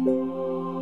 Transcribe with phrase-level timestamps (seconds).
[0.00, 0.81] Oh.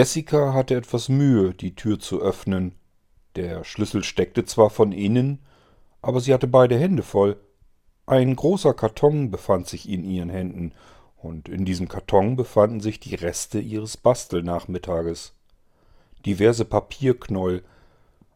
[0.00, 2.74] Jessica hatte etwas Mühe, die Tür zu öffnen.
[3.36, 5.40] Der Schlüssel steckte zwar von innen,
[6.00, 7.36] aber sie hatte beide Hände voll.
[8.06, 10.72] Ein großer Karton befand sich in ihren Händen,
[11.18, 15.34] und in diesem Karton befanden sich die Reste ihres Bastelnachmittages.
[16.24, 17.62] Diverse Papierknäuel,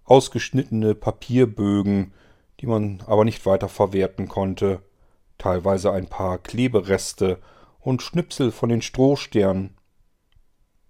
[0.05, 2.13] ausgeschnittene Papierbögen,
[2.61, 4.83] die man aber nicht weiter verwerten konnte,
[5.39, 7.39] teilweise ein paar Klebereste
[7.81, 9.75] und Schnipsel von den Strohsternen,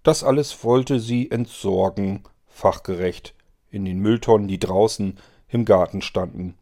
[0.05, 3.33] das alles wollte sie entsorgen, fachgerecht,
[3.71, 6.53] in den Mülltonnen, die draußen im Garten standen.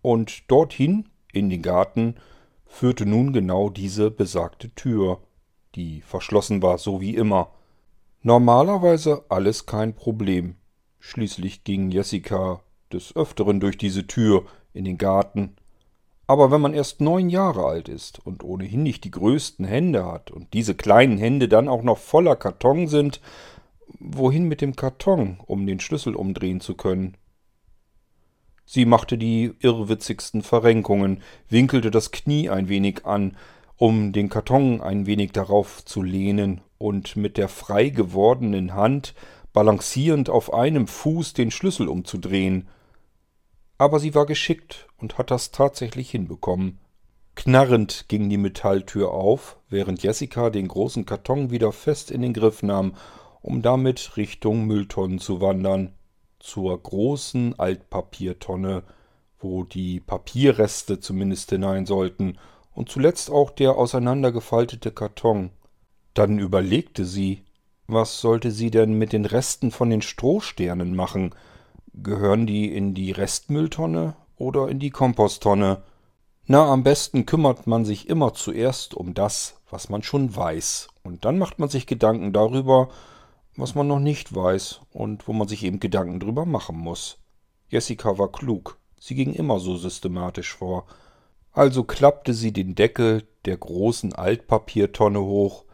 [0.00, 2.16] Und dorthin, in den Garten,
[2.64, 5.20] führte nun genau diese besagte Tür,
[5.74, 7.52] die verschlossen war, so wie immer.
[8.22, 10.56] Normalerweise alles kein Problem.
[11.00, 15.56] Schließlich ging Jessica des Öfteren durch diese Tür in den Garten,
[16.30, 20.30] aber wenn man erst neun Jahre alt ist und ohnehin nicht die größten Hände hat
[20.30, 23.20] und diese kleinen Hände dann auch noch voller Karton sind,
[23.98, 27.16] wohin mit dem Karton, um den Schlüssel umdrehen zu können?
[28.64, 33.36] Sie machte die irrwitzigsten Verrenkungen, winkelte das Knie ein wenig an,
[33.76, 39.16] um den Karton ein wenig darauf zu lehnen und mit der frei gewordenen Hand
[39.52, 42.68] balancierend auf einem Fuß den Schlüssel umzudrehen–
[43.80, 46.80] aber sie war geschickt und hat das tatsächlich hinbekommen.
[47.34, 52.62] Knarrend ging die Metalltür auf, während Jessica den großen Karton wieder fest in den Griff
[52.62, 52.94] nahm,
[53.40, 55.94] um damit Richtung Mülltonnen zu wandern,
[56.40, 58.82] zur großen Altpapiertonne,
[59.38, 62.36] wo die Papierreste zumindest hinein sollten,
[62.74, 65.52] und zuletzt auch der auseinandergefaltete Karton.
[66.12, 67.44] Dann überlegte sie,
[67.86, 71.34] was sollte sie denn mit den Resten von den Strohsternen machen,
[72.02, 75.82] Gehören die in die Restmülltonne oder in die Komposttonne?
[76.46, 80.88] Na, am besten kümmert man sich immer zuerst um das, was man schon weiß.
[81.02, 82.88] Und dann macht man sich Gedanken darüber,
[83.54, 87.18] was man noch nicht weiß und wo man sich eben Gedanken drüber machen muss.
[87.68, 88.78] Jessica war klug.
[88.98, 90.86] Sie ging immer so systematisch vor.
[91.52, 95.64] Also klappte sie den Deckel der großen Altpapiertonne hoch,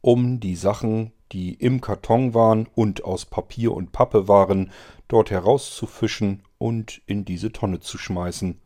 [0.00, 4.70] um die Sachen, die im Karton waren und aus Papier und Pappe waren,
[5.08, 8.60] dort herauszufischen und in diese Tonne zu schmeißen.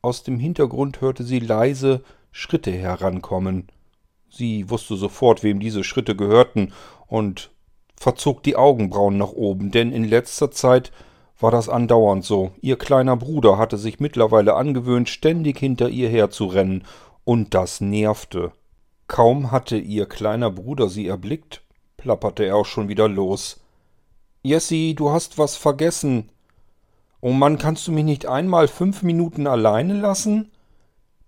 [0.00, 3.68] Aus dem Hintergrund hörte sie leise Schritte herankommen.
[4.30, 6.72] Sie wusste sofort, wem diese Schritte gehörten,
[7.06, 7.50] und
[7.96, 10.92] verzog die Augenbrauen nach oben, denn in letzter Zeit
[11.40, 12.52] war das andauernd so.
[12.60, 16.84] Ihr kleiner Bruder hatte sich mittlerweile angewöhnt, ständig hinter ihr herzurennen,
[17.24, 18.52] und das nervte.
[19.06, 21.62] Kaum hatte ihr kleiner Bruder sie erblickt,
[21.96, 23.60] plapperte er auch schon wieder los.
[24.48, 26.30] Jessie, du hast was vergessen.
[27.20, 30.50] Oh Mann, kannst du mich nicht einmal fünf Minuten alleine lassen?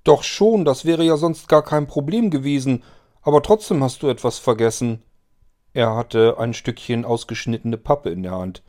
[0.04, 2.82] Doch schon, das wäre ja sonst gar kein Problem gewesen,
[3.20, 5.02] aber trotzdem hast du etwas vergessen.
[5.74, 8.62] Er hatte ein Stückchen ausgeschnittene Pappe in der Hand.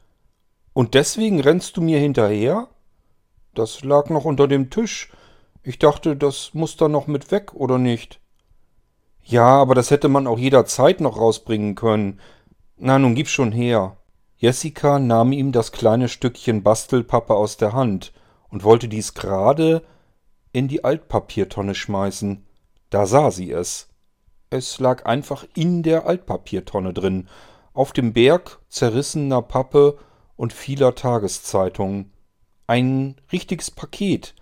[0.73, 2.67] Und deswegen rennst du mir hinterher?
[3.55, 5.13] Das lag noch unter dem Tisch.
[5.63, 8.19] Ich dachte, das muss da noch mit weg, oder nicht?
[9.23, 12.19] Ja, aber das hätte man auch jederzeit noch rausbringen können.
[12.75, 13.95] Na, nun gib schon her.
[14.41, 18.11] Jessica nahm ihm das kleine Stückchen Bastelpappe aus der Hand
[18.49, 19.83] und wollte dies gerade
[20.51, 22.43] in die Altpapiertonne schmeißen.
[22.89, 23.89] Da sah sie es.
[24.49, 27.29] Es lag einfach in der Altpapiertonne drin,
[27.73, 29.99] auf dem Berg zerrissener Pappe
[30.35, 32.11] und vieler Tageszeitungen.
[32.65, 34.33] Ein richtiges Paket.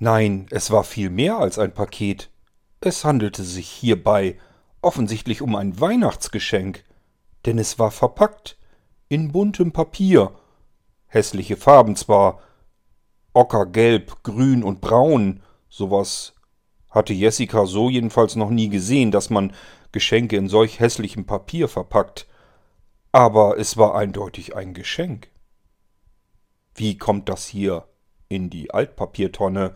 [0.00, 2.28] Nein, es war viel mehr als ein Paket.
[2.80, 4.36] Es handelte sich hierbei
[4.80, 6.82] offensichtlich um ein Weihnachtsgeschenk,
[7.44, 8.56] denn es war verpackt
[9.08, 10.32] in buntem Papier,
[11.06, 12.40] hässliche Farben zwar,
[13.32, 16.34] ockergelb, grün und braun, sowas
[16.90, 19.52] hatte Jessica so jedenfalls noch nie gesehen, dass man
[19.92, 22.26] Geschenke in solch hässlichem Papier verpackt,
[23.12, 25.28] aber es war eindeutig ein Geschenk.
[26.74, 27.86] Wie kommt das hier
[28.28, 29.74] in die Altpapiertonne?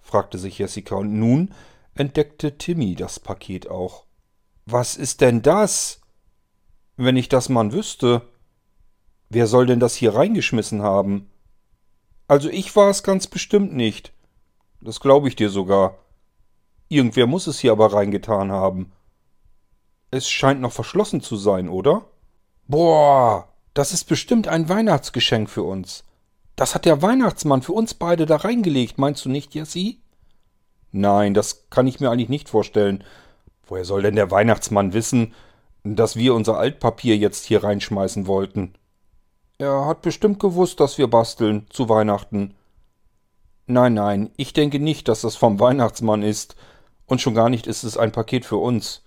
[0.00, 1.54] fragte sich Jessica, und nun
[1.94, 4.04] entdeckte Timmy das Paket auch.
[4.64, 6.00] Was ist denn das?
[6.96, 8.22] Wenn ich das man wüsste.
[9.30, 11.30] Wer soll denn das hier reingeschmissen haben?
[12.26, 14.12] Also ich war es ganz bestimmt nicht.
[14.80, 15.98] Das glaube ich dir sogar.
[16.88, 18.92] Irgendwer muss es hier aber reingetan haben.
[20.10, 22.06] Es scheint noch verschlossen zu sein, oder?
[22.66, 26.02] Boah, das ist bestimmt ein Weihnachtsgeschenk für uns.
[26.56, 30.00] Das hat der Weihnachtsmann für uns beide da reingelegt, meinst du nicht, Jessie?
[30.90, 33.04] Nein, das kann ich mir eigentlich nicht vorstellen.
[33.64, 35.34] Woher soll denn der Weihnachtsmann wissen,
[35.84, 38.74] dass wir unser Altpapier jetzt hier reinschmeißen wollten?
[39.60, 42.54] Er hat bestimmt gewusst, dass wir basteln zu Weihnachten.
[43.66, 46.56] Nein, nein, ich denke nicht, dass das vom Weihnachtsmann ist.
[47.04, 49.02] Und schon gar nicht ist es ein Paket für uns.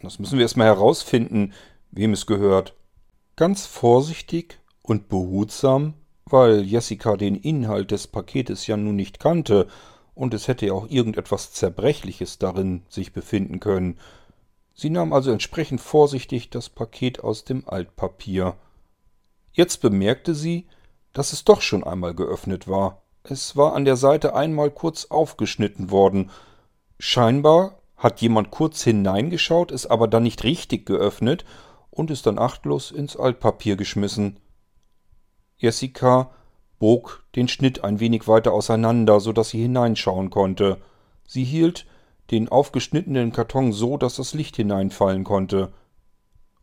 [0.00, 1.54] Das müssen wir erstmal herausfinden,
[1.90, 2.76] wem es gehört.
[3.34, 5.94] Ganz vorsichtig und behutsam,
[6.24, 9.66] weil Jessica den Inhalt des Paketes ja nun nicht kannte,
[10.14, 13.98] und es hätte ja auch irgendetwas Zerbrechliches darin sich befinden können.
[14.72, 18.54] Sie nahm also entsprechend vorsichtig das Paket aus dem Altpapier.
[19.56, 20.66] Jetzt bemerkte sie,
[21.14, 23.00] dass es doch schon einmal geöffnet war.
[23.22, 26.30] Es war an der Seite einmal kurz aufgeschnitten worden.
[26.98, 31.46] Scheinbar hat jemand kurz hineingeschaut, es aber dann nicht richtig geöffnet
[31.90, 34.38] und es dann achtlos ins Altpapier geschmissen.
[35.56, 36.32] Jessica
[36.78, 40.82] bog den Schnitt ein wenig weiter auseinander, so dass sie hineinschauen konnte.
[41.26, 41.86] Sie hielt
[42.30, 45.72] den aufgeschnittenen Karton so, dass das Licht hineinfallen konnte.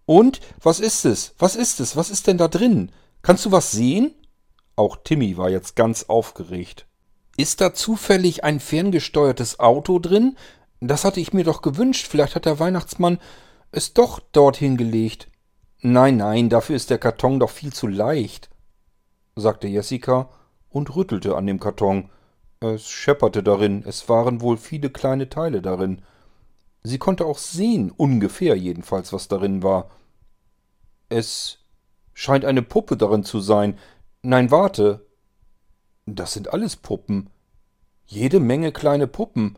[0.05, 0.39] Und?
[0.61, 1.33] Was ist es?
[1.37, 1.95] Was ist es?
[1.95, 2.91] Was ist denn da drin?
[3.21, 4.13] Kannst du was sehen?
[4.75, 6.85] Auch Timmy war jetzt ganz aufgeregt.
[7.37, 10.37] Ist da zufällig ein ferngesteuertes Auto drin?
[10.81, 12.07] Das hatte ich mir doch gewünscht.
[12.07, 13.19] Vielleicht hat der Weihnachtsmann
[13.71, 15.29] es doch dorthin gelegt.
[15.81, 18.49] Nein, nein, dafür ist der Karton doch viel zu leicht,
[19.35, 20.29] sagte Jessica
[20.69, 22.09] und rüttelte an dem Karton.
[22.61, 26.01] Es schepperte darin, es waren wohl viele kleine Teile darin.
[26.83, 29.89] Sie konnte auch sehen, ungefähr jedenfalls, was darin war.
[31.09, 31.59] Es
[32.13, 33.77] scheint eine Puppe darin zu sein.
[34.21, 35.05] Nein, warte.
[36.05, 37.29] Das sind alles Puppen.
[38.05, 39.57] Jede Menge kleine Puppen.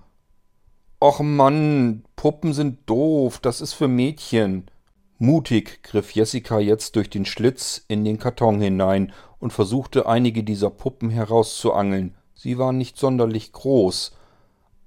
[1.01, 4.69] Och Mann, Puppen sind doof, das ist für Mädchen.
[5.18, 10.69] Mutig griff Jessica jetzt durch den Schlitz in den Karton hinein und versuchte einige dieser
[10.69, 12.16] Puppen herauszuangeln.
[12.33, 14.16] Sie waren nicht sonderlich groß,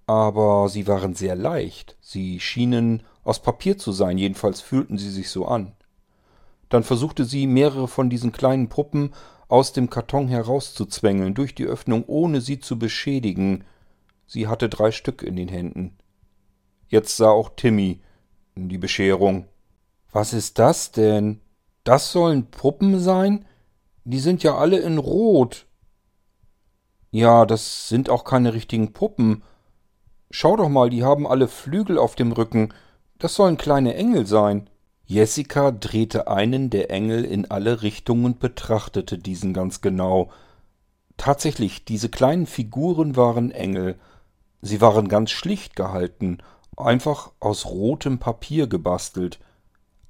[0.08, 1.98] aber sie waren sehr leicht.
[2.00, 5.74] Sie schienen aus Papier zu sein, jedenfalls fühlten sie sich so an.
[6.70, 9.12] Dann versuchte sie, mehrere von diesen kleinen Puppen
[9.48, 13.64] aus dem Karton herauszuzwängeln, durch die Öffnung, ohne sie zu beschädigen.
[14.26, 15.98] Sie hatte drei Stück in den Händen.
[16.88, 18.00] Jetzt sah auch Timmy
[18.54, 19.46] die Bescherung.
[20.10, 21.42] Was ist das denn?
[21.84, 23.44] Das sollen Puppen sein?
[24.04, 25.66] Die sind ja alle in Rot.
[27.10, 29.42] Ja, das sind auch keine richtigen Puppen.
[30.30, 32.74] Schau doch mal, die haben alle Flügel auf dem Rücken.
[33.18, 34.68] Das sollen kleine Engel sein.
[35.06, 40.30] Jessica drehte einen der Engel in alle Richtungen und betrachtete diesen ganz genau.
[41.16, 43.98] Tatsächlich, diese kleinen Figuren waren Engel,
[44.60, 46.38] Sie waren ganz schlicht gehalten,
[46.76, 49.38] einfach aus rotem Papier gebastelt,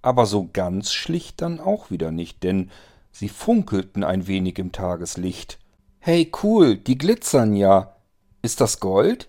[0.01, 2.71] aber so ganz schlicht dann auch wieder nicht, denn
[3.11, 5.59] sie funkelten ein wenig im Tageslicht.
[5.99, 7.95] Hey, cool, die glitzern ja.
[8.41, 9.29] Ist das Gold?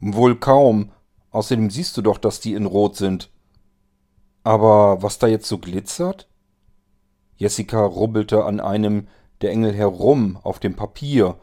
[0.00, 0.92] Wohl kaum.
[1.30, 3.30] Außerdem siehst du doch, dass die in Rot sind.
[4.42, 6.28] Aber was da jetzt so glitzert?
[7.36, 9.08] Jessica rubbelte an einem
[9.42, 11.36] der Engel herum auf dem Papier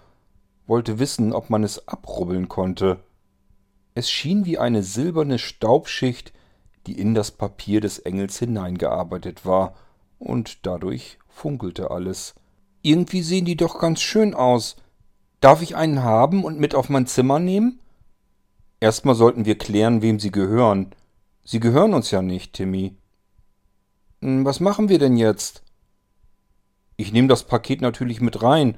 [0.67, 3.03] wollte wissen, ob man es abrubbeln konnte.
[3.95, 6.33] Es schien wie eine silberne Staubschicht,
[6.87, 9.75] die in das Papier des Engels hineingearbeitet war,
[10.19, 12.33] und dadurch funkelte alles.
[12.81, 14.77] Irgendwie sehen die doch ganz schön aus.
[15.41, 17.79] Darf ich einen haben und mit auf mein Zimmer nehmen?
[18.83, 20.93] Erstmal sollten wir klären, wem sie gehören.
[21.45, 22.97] Sie gehören uns ja nicht, Timmy.
[24.21, 25.63] Hm, was machen wir denn jetzt?
[26.97, 28.77] Ich nehme das Paket natürlich mit rein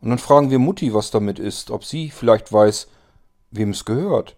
[0.00, 2.86] und dann fragen wir Mutti, was damit ist, ob sie vielleicht weiß,
[3.50, 4.36] wem es gehört.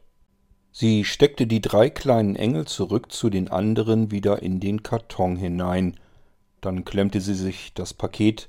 [0.71, 6.01] Sie steckte die drei kleinen Engel zurück zu den anderen wieder in den Karton hinein.
[6.63, 8.49] Dann klemmte sie sich das Paket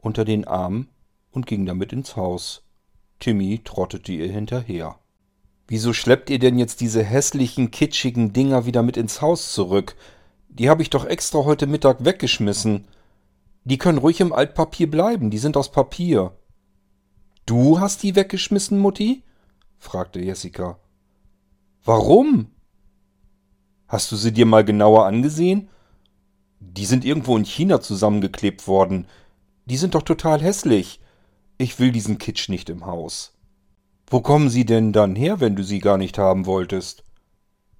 [0.00, 0.88] unter den Arm
[1.30, 2.64] und ging damit ins Haus.
[3.20, 4.98] Timmy trottete ihr hinterher.
[5.70, 9.94] Wieso schleppt ihr denn jetzt diese hässlichen, kitschigen Dinger wieder mit ins Haus zurück?
[10.48, 12.88] Die habe ich doch extra heute Mittag weggeschmissen.
[13.62, 16.32] Die können ruhig im Altpapier bleiben, die sind aus Papier.
[17.46, 19.22] Du hast die weggeschmissen, Mutti?
[19.78, 20.80] fragte Jessica.
[21.84, 22.48] Warum?
[23.86, 25.68] Hast du sie dir mal genauer angesehen?
[26.58, 29.06] Die sind irgendwo in China zusammengeklebt worden.
[29.66, 30.98] Die sind doch total hässlich.
[31.58, 33.34] Ich will diesen Kitsch nicht im Haus.
[34.10, 37.04] Wo kommen sie denn dann her, wenn du sie gar nicht haben wolltest?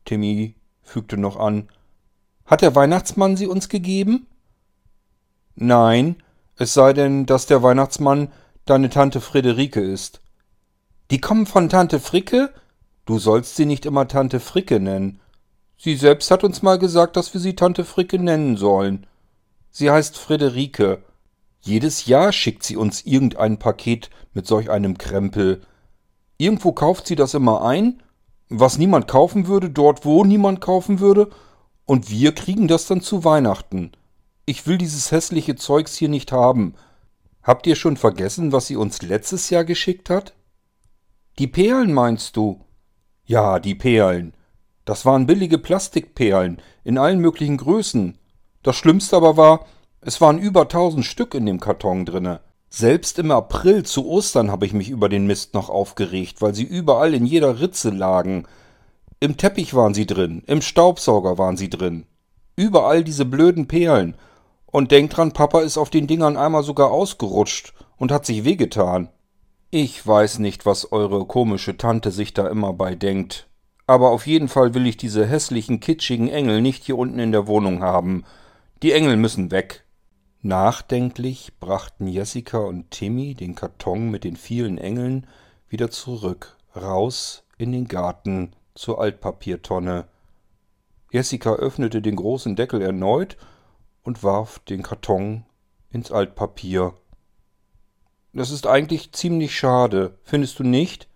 [0.05, 1.69] Timmy fügte noch an.
[2.47, 4.27] Hat der Weihnachtsmann sie uns gegeben?
[5.57, 6.23] Nein,
[6.57, 8.29] Es sei denn, dass der Weihnachtsmann
[8.67, 10.21] deine Tante Friederike ist.
[11.11, 12.53] Die kommen von Tante Fricke?
[13.07, 15.21] Du sollst sie nicht immer Tante Fricke nennen.
[15.79, 19.07] Sie selbst hat uns mal gesagt, dass wir sie Tante Fricke nennen sollen.
[19.71, 21.03] Sie heißt Friederike.
[21.63, 25.63] Jedes Jahr schickt sie uns irgendein Paket mit solch einem Krempel.
[26.41, 28.03] Irgendwo kauft sie das immer ein,
[28.49, 31.29] was niemand kaufen würde, dort wo niemand kaufen würde,
[31.85, 33.93] und wir kriegen das dann zu Weihnachten.
[34.47, 36.77] Ich will dieses hässliche Zeugs hier nicht haben.
[37.43, 40.33] Habt ihr schon vergessen, was sie uns letztes Jahr geschickt hat?
[41.39, 42.65] Die Perlen meinst du?
[43.27, 44.33] Ja, die Perlen.
[44.87, 48.17] Das waren billige Plastikperlen in allen möglichen Größen.
[48.63, 49.67] Das Schlimmste aber war,
[50.01, 52.41] es waren über tausend Stück in dem Karton drinne.
[52.73, 56.63] Selbst im April zu Ostern habe ich mich über den Mist noch aufgeregt, weil sie
[56.63, 58.47] überall in jeder Ritze lagen.
[59.19, 62.07] Im Teppich waren sie drin, im Staubsauger waren sie drin.
[62.55, 64.15] Überall diese blöden Perlen.
[64.67, 69.09] Und denk dran, Papa ist auf den Dingern einmal sogar ausgerutscht und hat sich wehgetan.
[69.71, 73.49] Ich weiß nicht, was eure komische Tante sich da immer bei denkt.
[73.89, 77.49] Aber auf jeden Fall will ich diese hässlichen, kitschigen Engel nicht hier unten in der
[77.49, 78.25] Wohnung haben.
[78.85, 79.85] Die Engel müssen weg.
[80.43, 85.27] Nachdenklich brachten Jessica und Timmy den Karton mit den vielen Engeln
[85.69, 90.07] wieder zurück, raus in den Garten zur Altpapiertonne.
[91.13, 93.37] Jessica öffnete den großen Deckel erneut
[94.03, 95.45] und warf den Karton
[95.91, 96.95] ins Altpapier.
[98.33, 101.07] Das ist eigentlich ziemlich schade, findest du nicht?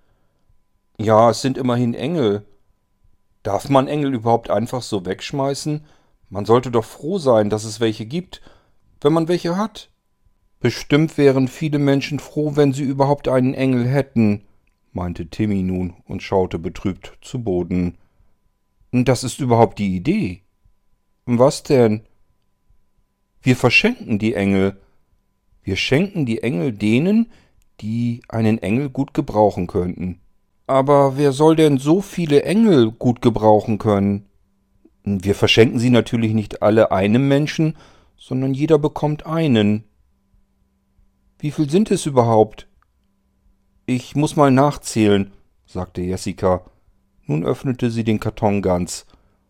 [0.98, 2.44] Ja, es sind immerhin Engel.
[3.42, 5.86] Darf man Engel überhaupt einfach so wegschmeißen?
[6.28, 8.42] Man sollte doch froh sein, dass es welche gibt,
[9.04, 9.90] wenn man welche hat.
[10.60, 14.42] Bestimmt wären viele Menschen froh, wenn sie überhaupt einen Engel hätten,
[14.92, 17.98] meinte Timmy nun und schaute betrübt zu Boden.
[18.92, 20.42] Das ist überhaupt die Idee.
[21.26, 22.02] Was denn?
[23.42, 24.80] Wir verschenken die Engel.
[25.62, 27.30] Wir schenken die Engel denen,
[27.80, 30.20] die einen Engel gut gebrauchen könnten.
[30.66, 34.26] Aber wer soll denn so viele Engel gut gebrauchen können?
[35.04, 37.76] Wir verschenken sie natürlich nicht alle einem Menschen,
[38.24, 39.84] sondern jeder bekommt einen.
[41.38, 42.66] Wie viel sind es überhaupt?
[43.84, 45.30] Ich muss mal nachzählen,
[45.66, 46.64] sagte Jessica.
[47.26, 49.04] Nun öffnete sie den Karton ganz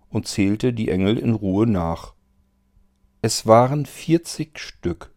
[0.08, 2.14] und zählte die Engel in Ruhe nach.
[3.22, 5.14] Es waren vierzig Stück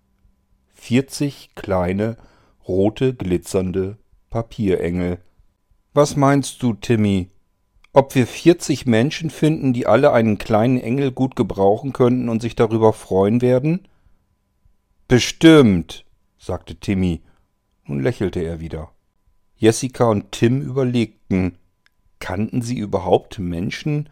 [0.71, 2.15] vierzig kleine,
[2.67, 3.97] rote, glitzernde
[4.29, 5.17] Papierengel.
[5.95, 7.31] Was meinst du, Timmy?
[7.97, 12.53] Ob wir vierzig Menschen finden, die alle einen kleinen Engel gut gebrauchen könnten und sich
[12.53, 13.87] darüber freuen werden?
[15.07, 16.05] Bestimmt,
[16.37, 17.23] sagte Timmy.
[17.85, 18.91] Nun lächelte er wieder.
[19.55, 21.57] Jessica und Tim überlegten,
[22.19, 24.09] kannten sie überhaupt Menschen,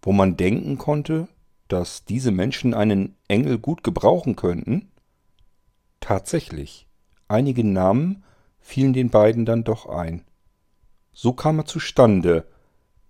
[0.00, 1.28] wo man denken konnte,
[1.68, 4.88] dass diese Menschen einen Engel gut gebrauchen könnten?
[6.00, 6.88] Tatsächlich,
[7.28, 8.24] einige Namen
[8.60, 10.24] fielen den beiden dann doch ein.
[11.12, 12.46] So kam er zustande,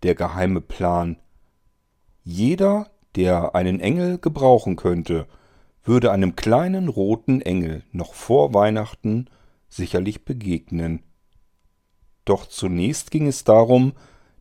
[0.07, 1.17] der geheime Plan.
[2.23, 5.27] Jeder, der einen Engel gebrauchen könnte,
[5.83, 9.27] würde einem kleinen roten Engel noch vor Weihnachten
[9.69, 11.03] sicherlich begegnen.
[12.25, 13.95] Doch zunächst ging es darum,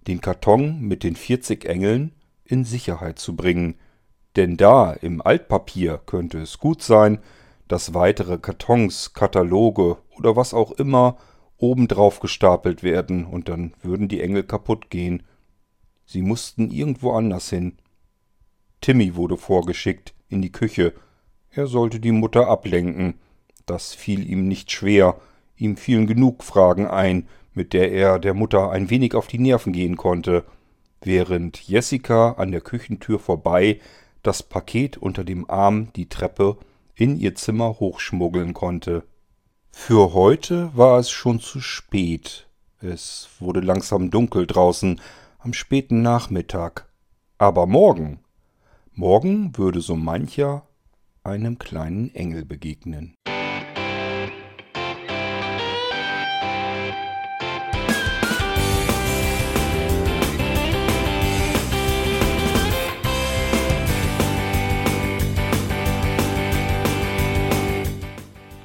[0.06, 3.74] den Karton mit den vierzig Engeln in Sicherheit zu bringen,
[4.36, 7.18] denn da im Altpapier könnte es gut sein,
[7.68, 11.18] dass weitere Kartons, Kataloge oder was auch immer
[11.58, 15.24] obendrauf gestapelt werden und dann würden die Engel kaputt gehen.
[16.06, 17.78] Sie mussten irgendwo anders hin.
[18.82, 20.94] Timmy wurde vorgeschickt in die Küche.
[21.52, 23.16] Er sollte die Mutter ablenken.
[23.66, 25.20] Das fiel ihm nicht schwer.
[25.58, 29.74] Ihm fielen genug Fragen ein, mit der er der Mutter ein wenig auf die Nerven
[29.74, 30.44] gehen konnte,
[31.02, 33.80] während Jessica an der Küchentür vorbei
[34.22, 36.58] das Paket unter dem Arm die Treppe
[36.96, 39.04] in ihr Zimmer hochschmuggeln konnte.
[39.72, 42.48] Für heute war es schon zu spät.
[42.82, 45.02] Es wurde langsam dunkel draußen
[45.46, 46.90] am späten Nachmittag.
[47.38, 48.20] Aber morgen,
[48.94, 50.68] morgen würde so mancher
[51.24, 53.14] einem kleinen Engel begegnen.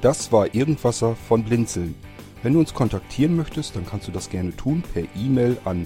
[0.01, 1.93] Das war Irgendwasser von Blinzeln.
[2.41, 5.85] Wenn du uns kontaktieren möchtest, dann kannst du das gerne tun per E-Mail an